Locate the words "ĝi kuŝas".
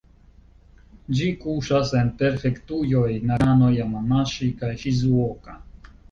1.17-1.91